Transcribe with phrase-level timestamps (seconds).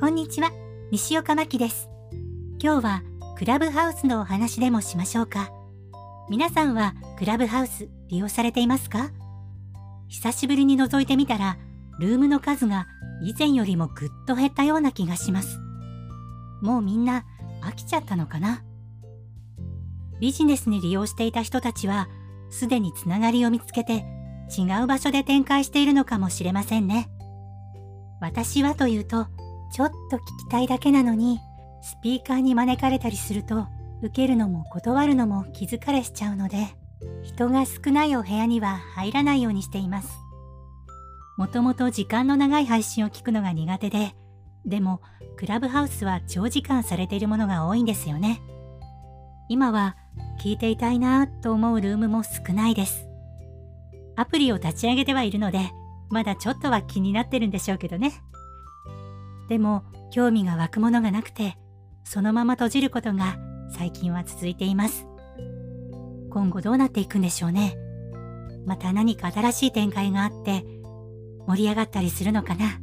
[0.00, 0.50] こんにちは、
[0.90, 1.90] 西岡真希です。
[2.58, 3.02] 今日は
[3.36, 5.52] クラブハウスのお話でもしましょうか。
[6.30, 9.10] 皆さんはクラブハウス利用されていますか？
[10.08, 11.58] 久しぶりに覗いてみたら、
[11.98, 12.86] ルームの数が
[13.22, 15.58] 以前よりもぐっと減ったような気がします。
[16.62, 17.26] もうみんな
[17.60, 18.64] 飽きちゃったのかな？
[20.18, 22.08] ビジネスに利用していた人たちは、
[22.48, 24.06] すでにつながりを見つけて
[24.56, 27.10] 違う場所で展開しているのかもしれませんね。
[28.22, 29.26] 私はというと、
[29.72, 31.40] ちょっと聞きたいだけなのに、
[31.82, 33.66] スピーカーに招かれたりすると、
[34.02, 36.68] 受けるのも断るのも気疲れしちゃうので、
[37.22, 40.10] 人が少ないお部屋には入らないようにしています。
[41.36, 44.14] もともと時間の長い配信を聞くのが苦手で、
[44.66, 45.00] でも、
[45.36, 48.42] クラブハウスは長時間されているものが多いんですよね。
[49.48, 49.96] 今は
[50.40, 53.08] 聞いていたいなぁと思うルームも少ないです。
[54.16, 55.70] アプリを立ち上げてはいるので、
[56.10, 58.12] まだちょっとは気になってるんでしょうけどね。
[59.50, 61.58] でも、興味が湧くものがなくて、
[62.04, 63.36] そのまま閉じることが
[63.76, 65.08] 最近は続いています。
[66.30, 67.76] 今後どうなっていくんでしょうね。
[68.64, 70.64] また何か新しい展開があって、
[71.48, 72.78] 盛り上がったりするのかな。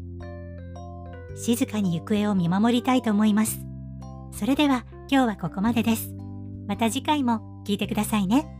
[1.37, 3.61] 静かに行方を見守りたいと思います。
[4.33, 6.13] それでは今日はここまでです。
[6.67, 8.56] また次回も聞いてくださいね。